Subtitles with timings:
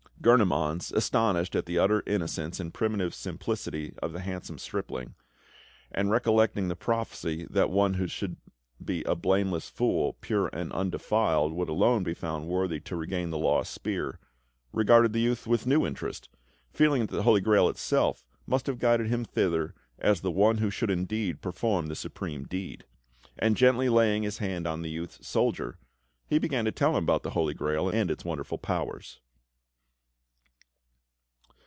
[0.23, 5.15] Gurnemanz, astonished at the utter innocence and primitive simplicity of the handsome stripling,
[5.91, 8.35] and recollecting the prophecy that one who should
[8.85, 13.39] be a "Blameless Fool," pure and undefiled, would alone be found worthy to regain the
[13.39, 14.19] lost spear,
[14.71, 16.29] regarded the youth with new interest,
[16.71, 20.69] feeling that the Holy Grail itself must have guided him thither as the one who
[20.69, 22.85] should indeed perform the supreme deed;
[23.39, 25.79] and gently laying his hand on the youth's shoulder,
[26.27, 29.19] he began to tell him about the Holy Grail and its wonderful powers.